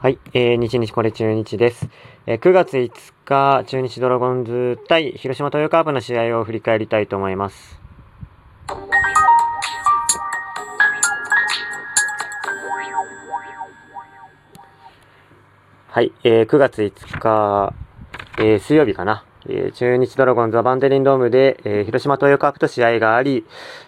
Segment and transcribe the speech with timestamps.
[0.00, 1.88] はい、えー、日日これ中日です。
[2.24, 2.92] えー、9月5
[3.24, 7.80] 日、中日ドラゴンズ対広島トヨカープの試合を振り返りたいと思います。
[15.88, 17.74] はい、えー、9月5日、
[18.38, 19.24] えー、水曜日かな。
[19.48, 23.44] えー、中日ドラゴンズはバンテリンドームで、えー、広島トヨカープと試合があり、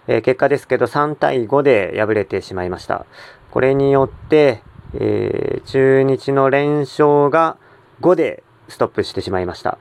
[0.09, 3.07] えー、結果ですけど3対5で敗れてしまいました。
[3.53, 4.65] これによって、
[4.95, 7.57] えー、中日の連勝が
[8.01, 9.79] 5でストップしてしまいました。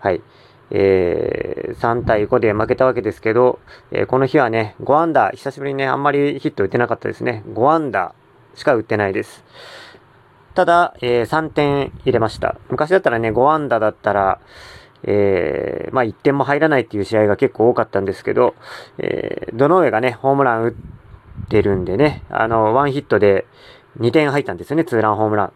[0.00, 0.22] はい。
[0.70, 3.58] えー、3対5で負けたわけですけど、
[3.90, 7.42] えー、この日はね、5安打、久しぶりにね、あんまりヒット打てなかったですね。
[7.52, 8.14] 5安打
[8.54, 9.44] しか打ってないです。
[10.54, 12.56] ただ、えー、3点入れました。
[12.68, 14.40] 昔だったらね、5安打だったら、
[15.04, 18.54] えー、まあ1点も入らないっていう試合が結構多かったんですけど、
[18.98, 23.46] えー、どの上がね、ホームラン打ってるんでね、あの、ワンヒットで、
[24.00, 25.52] 2点入ったんですよね、ツーランホームラン。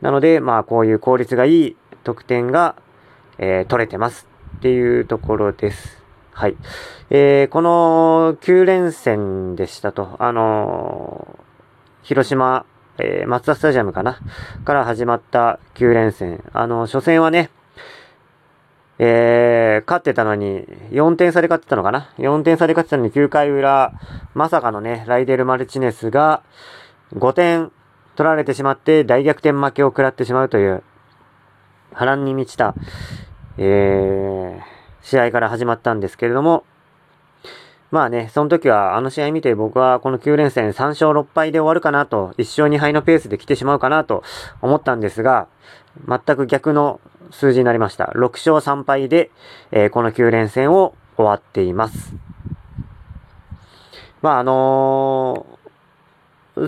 [0.00, 2.76] なので、まあ、こういう効率がいい得点が、
[3.38, 4.26] えー、取れてます
[4.58, 6.02] っていうところです。
[6.32, 6.56] はい。
[7.10, 12.66] えー、この9連戦でしたと、あのー、広島、
[12.98, 14.20] えー、松田スタジアムかな？
[14.64, 16.44] から始まった9連戦。
[16.52, 17.50] あの、初戦はね、
[18.98, 23.92] えー、勝ってたのに、4点差で勝ってたのかな ?4 点差で勝ってたのに9回裏、
[24.34, 26.42] まさかのね、ライデル・マルチネスが
[27.14, 27.72] 5点
[28.16, 30.82] 取られてしまって大逆転負けを食らってしまうという
[31.92, 32.74] 波乱に満ちた、
[33.58, 34.60] えー、
[35.02, 36.64] 試合から始まったんですけれども、
[37.90, 44.24] まあね、その時はあの試合見て僕はこの9連戦3勝6敗で終わるかなと、1勝2敗のペースで来てしまうかなと
[44.60, 45.48] 思ったんですが、
[46.06, 48.12] 全く逆の数字になりました。
[48.14, 49.30] 6勝3敗で、
[49.70, 52.14] えー、この9連戦を終わっています。
[54.20, 55.65] まああのー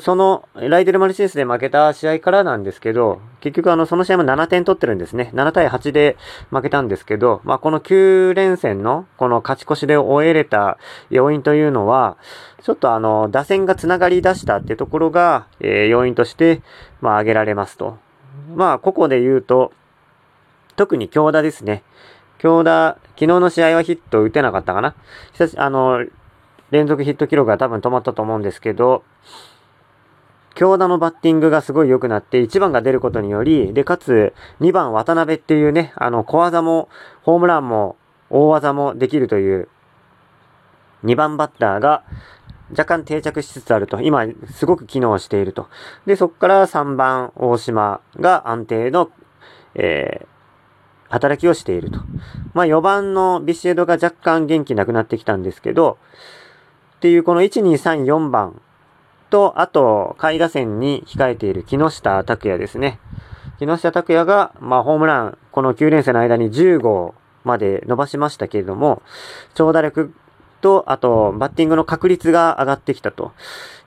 [0.01, 5.31] その、ライデルマルシネスで負けた試合からなんですけど、結局あの、その試合も7点取ってるんですね。
[5.35, 6.19] 7対8で
[6.51, 10.77] 負けたんですけど、まあ、この9連戦の、この勝ち越しで終えれた
[11.09, 12.19] 要因というのは、
[12.63, 16.61] ちょっとあの、打線が繋がり出したってところが、えー、要因として、
[17.01, 17.97] まあ、挙げられますと。
[18.55, 19.73] まあ、ここで言うと、
[20.77, 21.83] 特に強打ですね。
[22.37, 24.95] 強打、昨日の試合はヒット打てなかったかな。
[25.57, 26.05] あの、
[26.71, 29.03] 連続ヒット記録が多分止まったと思うんですけど、
[30.59, 36.89] 強打のバッティングがすごい良くなって、1番が出ることにより、で、かつ、2番渡辺っていうね、あの、小技も、
[37.23, 37.95] ホームランも、
[38.29, 39.69] 大技もできるという、
[41.05, 42.03] 2番バッターが、
[42.71, 44.01] 若干定着しつつあると。
[44.01, 45.69] 今、すごく機能していると。
[46.07, 49.13] で、そこから3番、大島が安定の、
[49.77, 50.27] えー、
[51.09, 52.01] 働きをしていると。
[52.55, 55.99] まあ、4番のビシエドが若干元気なくなってきたんですけど、
[56.97, 58.61] っていうこの1、2、3、4番
[59.31, 62.99] と、あと、下位打線に控えている木下拓也ですね。
[63.59, 69.03] 木下拓也が、まあ、ホームラン、この9連戦の間に10号まで伸ばしましたけれども、
[69.55, 70.13] 長打力
[70.61, 73.33] と、あと、バッティングの確率が上がってきたと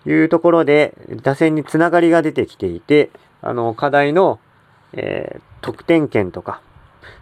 [0.06, 3.09] いうところで、打線につながりが出てきていて、
[3.41, 4.40] あの、課題の、
[4.94, 6.62] えー、得点圏とか、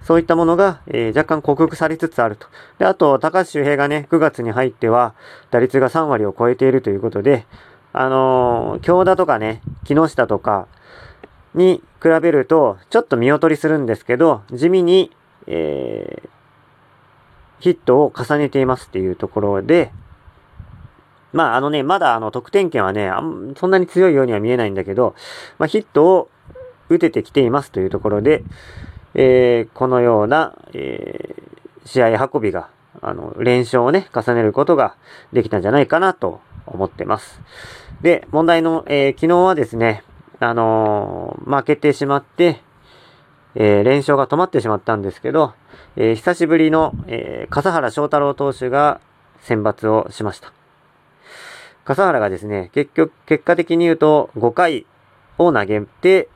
[0.04, 2.48] そういったものが、えー、若干克服されつつあると。
[2.78, 5.14] で、あと、高橋周平がね、9月に入っては、
[5.52, 7.46] 打率が3割を超えているということで、
[7.92, 10.68] あのー、京田とかね、木下とか
[11.56, 15.12] に比べると、ちょっと見劣りするんですけど、地味に、
[15.48, 16.30] えー、
[17.60, 19.92] ヒットを重ねていますっていうところで、
[21.34, 25.16] まああのね、まだあの得点圏はね、あんそんなに強いようには見えないんだけど、
[25.58, 26.30] まあヒットを
[26.90, 28.44] 打ててきていますというところで、
[29.14, 32.70] えー、このような、えー、試合運びが、
[33.02, 34.96] あの、連勝をね、重ねることが
[35.34, 36.42] できたんじゃないかなと
[36.74, 37.42] 思ってます。
[38.02, 40.04] で、問題の、えー、昨日はですね、
[40.40, 42.62] あのー、負けてしまって、
[43.56, 45.54] えー、連勝が止まってしまったんですけど、
[45.96, 49.02] え、久しぶりの、え、笠原翔太郎投手が
[49.42, 50.54] 選抜をしました。
[51.84, 54.86] 笠原がですね、結局、結果的に言うと5回
[55.38, 56.30] を投げて、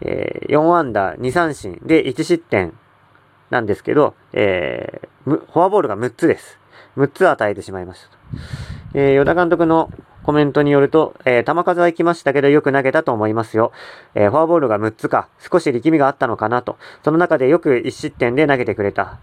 [0.00, 2.72] えー、4安打2三振で1失点
[3.50, 6.58] なんですけど、えー、フォアボールが6つです。
[6.96, 8.08] 6つ与えてしまいました。
[8.94, 9.90] えー、与田監督の
[10.22, 13.72] コメントによると、えー、球数は行きましたけどよく投げたと思いますよ。
[14.14, 16.76] えー、フォアボールが6つか、少し力みがあったのかなと。
[17.02, 19.18] その中でよく1失点で投げてくれた。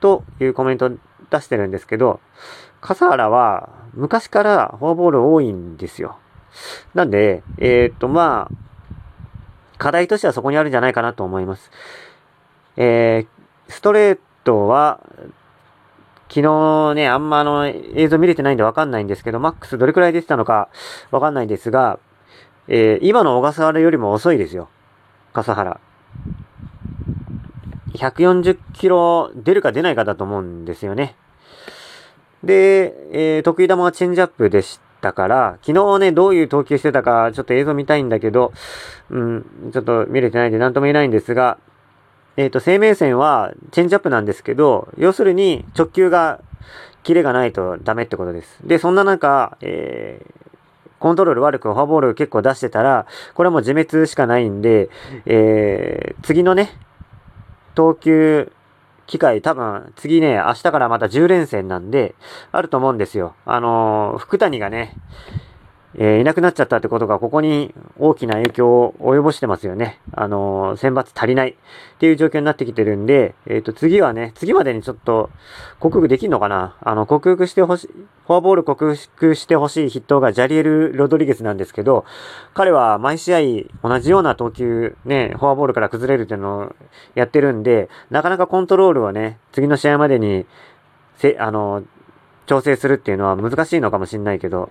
[0.00, 0.90] というコメント
[1.30, 2.20] 出してるんですけど、
[2.80, 6.18] 笠原は昔からフォアボール多いんですよ。
[6.92, 11.70] なんで、えー、っと、まあ、課題としてはそこにあるんじゃないかなと思います。
[12.76, 15.00] えー、ストレートは
[16.32, 20.70] 昨日ね、あんまあの、映像見れてないんでわかんないんですけど、マックスどれくらい出てたのか
[21.10, 21.98] わかんないんですが、
[22.68, 24.70] えー、今の小笠原よりも遅いですよ。
[25.34, 25.78] 笠原。
[27.92, 31.16] 140キロ出るか出ないかだと思うんですよね。
[32.42, 38.54] で、えー、得意球はチェンジアップでしたから、昨日ね、どういう投球してたか、ちょっと映像見たいんだけど、
[39.10, 41.58] うん、ちょっと見れてないんで何とも言えないんですが、
[42.36, 46.40] えっ、ー、と、生命線はチェンジアップなんですけど、要するに直球が、
[47.02, 48.58] キレがないとダメってことです。
[48.64, 50.48] で、そんな中、えー、
[51.00, 54.88] コントロール悪くフォアボール結構出してたら、これはもう自滅しかないんで、
[55.26, 56.70] えー、次のね、
[57.74, 58.52] 投球
[59.06, 62.14] 機会多分次ね、明日からまた10連戦なんで、
[62.52, 63.34] あると思うんですよ。
[63.44, 64.94] あのー、福谷がね、
[65.94, 70.00] えー、いなくなっちゃったってことが、ここに大きな影響を及ぼしてますよね。
[70.12, 71.54] あのー、選抜足りないっ
[71.98, 75.30] ていう状況になってきてるんで、えっ、ー、と、次はね、次までにちょっと
[75.80, 77.88] 克服できんのかなあの、克服してほしい、
[78.26, 82.06] フォアボール克服してほしい筆頭がジャリエル・ロドリゲスなんですけど、
[82.54, 86.76] 彼は毎試合同じような投球、ね、フォアボールから崩れるっていうのを
[87.14, 90.46] やってるんで、なかなかコントロールはね、次の試合までに、
[91.16, 91.84] せ、あの、
[92.46, 94.70] 調整するっていうのは難しいのかもしんないけど、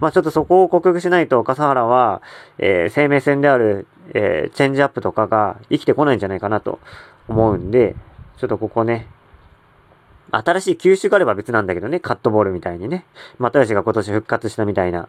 [0.00, 2.22] まあちょっとそこを克服しないと、笠原は、
[2.58, 6.78] えー、生命線である、えー、チェンジアップとかが生きてこないんじゃないかなと
[7.28, 7.96] 思うんで、
[8.36, 9.06] ちょっとここね、
[10.30, 13.04] 新しい球種があれば別なんだけどね、カットボールみたいにね。
[13.38, 15.08] 又吉が今年復活したみたいな、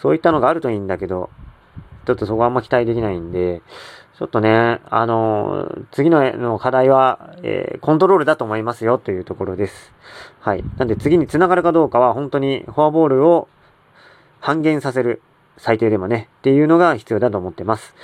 [0.00, 1.30] そういったのがあるといいんだけど、
[2.06, 3.62] ちょっとそこはあんま期待できないんで、
[4.18, 9.92] ちょっとね、あの、次のの課題は、えー、コントロールだと思いますよというところです。
[10.40, 10.64] はい。
[10.76, 13.48] なんで次に繋がるかどうかは本当にフォアボールを
[14.40, 15.22] 半減させる。
[15.56, 16.28] 最低でもね。
[16.38, 17.94] っていうのが必要だと思ってます。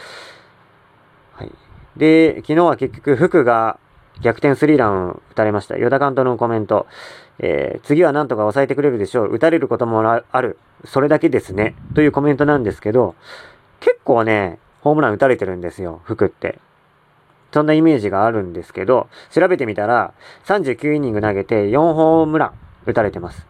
[1.33, 1.53] はい。
[1.97, 3.79] で、昨日は結局福が
[4.23, 5.77] 逆転スリーランを打たれました。
[5.77, 6.87] ヨダ監督のコメント。
[7.39, 9.35] えー、次はなんとか抑えてくれるでしょう。
[9.35, 10.59] 打たれることもある。
[10.85, 11.75] それだけですね。
[11.95, 13.15] というコメントなんですけど、
[13.87, 16.59] 結構ね、ホームラン打たれてるんですよ、服って。
[17.53, 20.13] そんなイメージがあるんですけど、調べてみたら、
[20.47, 22.53] 39イニング投げて4ホームラン
[22.85, 23.47] 打たれてます。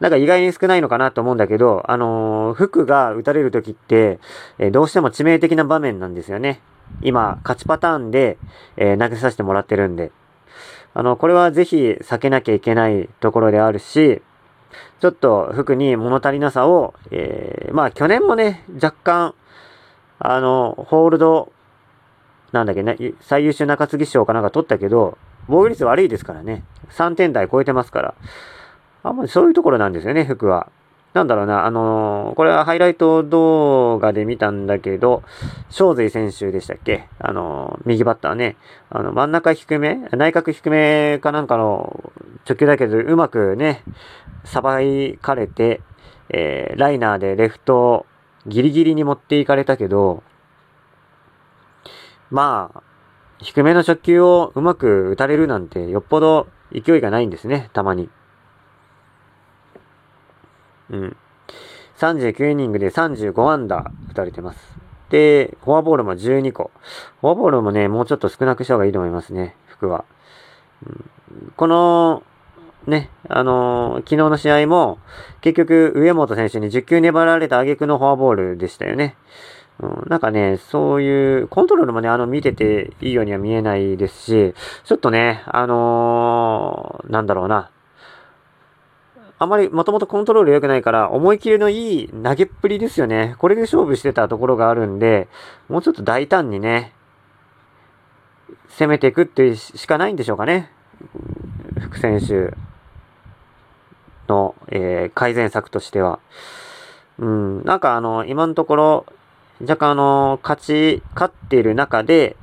[0.00, 4.18] なんか意外に少ないのかなと思うんだけど、あのー、服が打たれる時って、
[4.58, 6.60] えー、どうしても致命的な場面なんですよね。
[7.02, 8.38] 今、勝ちパターンで、
[8.76, 10.10] えー、投げさせてもらってるんで。
[10.94, 14.20] あの、これはぜひ避けなきゃいけないところであるし、
[15.00, 19.34] ちょっと服に物足りなさを、えー、まあ去年もね、若干、
[20.18, 21.52] あの、ホールド、
[22.52, 25.18] なんだっけね、最優秀中継ぎ賞かなんか取ったけど、
[25.48, 26.64] 防御率悪いですからね。
[26.90, 28.14] 3点台超えてますから。
[29.02, 30.68] あんまりそういうところなんですよね、服は。
[31.14, 35.22] なんだろうな、あのー、これはハイライト動画で見たんだけど、
[35.70, 37.08] 正髄選手でしたっけ？
[37.18, 38.56] あのー、右バッターね。
[38.90, 42.12] あの、真ん中低め内角低めかなんかの
[42.46, 43.82] 直球だけど、うまくね、
[44.44, 44.78] さば
[45.22, 45.80] かれて、
[46.28, 48.04] えー、ライナーでレフト
[48.46, 50.22] ギリギリに持っていかれたけど、
[52.30, 52.82] まあ、
[53.38, 58.08] 低めの直球をうまく打たれるなんてよっぽど勢いがないんですね、たまに。
[60.90, 61.16] うん。
[61.98, 64.58] 39イニングで35アンダー打たれてます。
[65.10, 66.70] で、フォアボールも12個。
[67.20, 70.04] フォアボールもね、もうちょっと少なくした方がいいと思いますね、服は。
[70.86, 72.22] うん、この
[72.86, 74.98] ね、あのー、昨日の試合も、
[75.40, 79.16] 結局、上本選手に10球粘られた挙句のフォアボールでしたよね。
[79.80, 87.70] うん、なんかね、そういう、コントロールもね、あの、見てていいようには見えないですし、ちょっとね、あのー、なんだろうな。
[89.38, 93.34] あまり、もともとコントロール良くないから、思い切りのいい投げっぷりですよね。
[93.38, 95.28] これで勝負してたところがあるんで、
[95.68, 96.94] もうちょっと大胆にね、
[98.78, 100.70] 攻めていくっていうしかないんでしょうかね。
[101.80, 102.54] 福選手。
[104.28, 106.18] の、えー、改善策としては。
[107.18, 109.06] うん、なんかあの、今のところ、
[109.60, 112.36] 若干あの、勝ち、勝っている中で、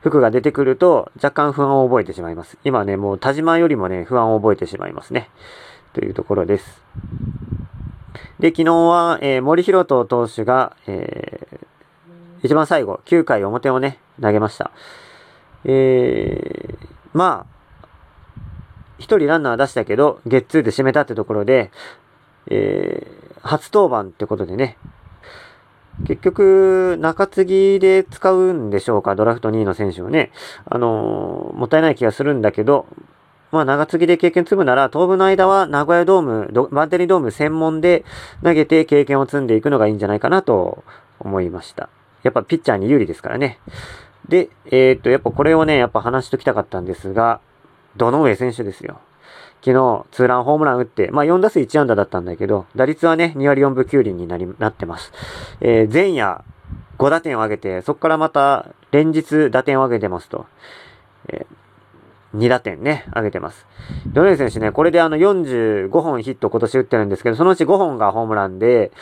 [0.00, 2.58] 服が出てくると若干不安を覚えてしまいます。
[2.64, 5.28] 今ね、もう田島よりもね、不安を覚えてしまいますね。
[5.92, 6.82] というところです。
[8.38, 14.70] で、昨日は、えー、森弘人投手が、えー、一番最後、9回表をね、投げました。
[15.64, 17.59] えー、まあ、
[19.00, 21.70] 一人ランナー出したけど、ゲッツーで締めたってところで、
[22.46, 24.76] えー、初登板ってことでね、
[26.06, 30.30] 結局、中継ぎで使うんでしょうか、ドラフト2位の選手をね。
[30.64, 32.86] あのー、もったいない気がするんだけど、
[33.52, 38.04] まあ、長継ぎで経験積むなら、当分の間は名古屋ドーム、バンテリードーム専門で
[38.44, 40.84] 投げて経験を積んでいくのがいいんじゃないかなと
[41.18, 41.88] 思いました。
[42.22, 43.58] やっぱピッチャーに有利ですからね。
[44.28, 47.40] で、えー、っと、やっぱこれをね、やっぱ話しときたかったんですが、
[47.96, 49.00] 堂上選手ですよ。
[49.62, 55.12] 昨日、ツーランホームラン打って、まあ4打数1安打だったんだけど、打率はね、2割4分9厘になり、なってます。
[55.60, 56.42] えー、前夜、
[56.98, 60.46] 5打点を挙げて、そこからまた連日打点を挙げてますと。
[61.28, 63.66] えー、2打点ね、上げてます。
[64.06, 68.92] ドネ選手ね、これであの45本ヒット今年打ってるんですけど、そのうち5本がホームランで、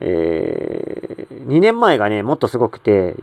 [0.00, 3.16] えー、2年前がね、もっとすごくて、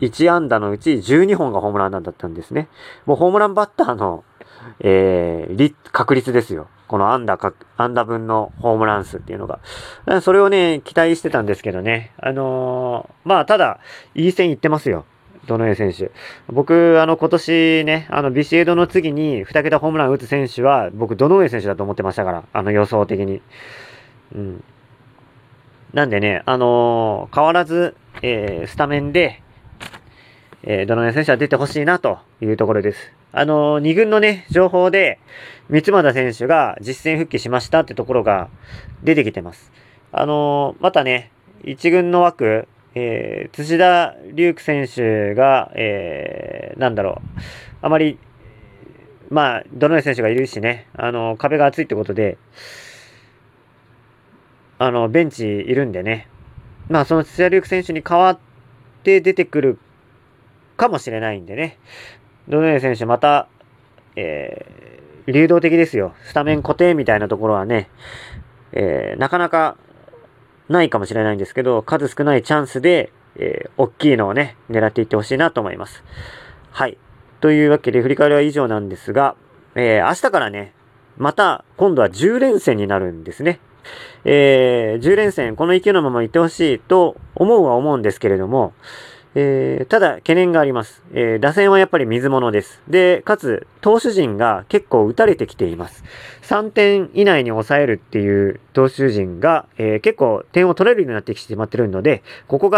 [0.00, 2.68] 1安打のうち12本がホームランだったんですね。
[3.06, 4.24] もうホームランバッターの、
[4.80, 6.68] えー、確率ですよ。
[6.86, 9.60] この安打か、安打分のホームラン数っていうのが。
[10.20, 12.12] それをね、期待してたんですけどね。
[12.18, 13.80] あのー、まあ、ただ、
[14.14, 15.06] いい線いってますよ。
[15.46, 16.10] どの選手。
[16.48, 23.40] 僕、あの、今年ね、あの、ビシエドの次に2桁ホームラン打つ選手は、僕、どの上選手だと思ってましたから、あの予想的に。
[24.34, 24.64] うん。
[25.92, 29.42] なんでね、あのー、変わらず、えー、スタメンで、
[30.66, 33.12] えー、どのような選手は出てほしいなというところです。
[33.32, 35.18] あのー、2軍のね、情報で、
[35.68, 38.48] 三俣選手が実戦復帰しましたってところが
[39.02, 39.72] 出てきてます。
[40.10, 41.30] あのー、またね、
[41.64, 47.40] 1軍の枠、えー、土田龍空選手が、えー、なんだろう、
[47.82, 48.18] あまり、
[49.28, 52.38] まあ、どのような選手がいるしね、あの、壁が厚いってことで、
[54.78, 56.28] あの、ベンチいるんでね。
[56.88, 58.38] まあ、その土屋龍空選手に代わっ
[59.02, 59.78] て出てくる
[60.76, 61.78] かもしれないんでね。
[62.48, 63.48] ドネー選手また、
[64.16, 66.14] えー、流動的ですよ。
[66.24, 67.88] スタメン固定みたいなところはね、
[68.72, 69.76] えー、なかなか
[70.68, 76.04] ないかもしれないんですけど、数少ないチャンスで、えー、大きいのをね、狙っていってほしいなと思います。
[76.70, 76.98] はい。
[77.40, 79.36] というわけで、振り返りは以上なんですが、
[79.74, 80.72] えー、明日からね、
[81.16, 83.60] また、今度は10連戦になるんですね。
[84.24, 88.72] えー、10連戦、この勢いのまま行ってほしいと思うは思うんですけれども、
[89.36, 91.02] えー、ただ懸念があります。
[91.12, 92.80] えー、打線はやっぱり水物です。
[92.88, 96.04] で、かつ、投手陣が結構打たれてきています。
[96.42, 102.72] 3点以内に抑えるっていう投手陣が、えー、結構点を取れるようになってきてしまってるので、ここが